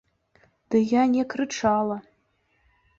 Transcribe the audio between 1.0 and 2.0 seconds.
не крычала.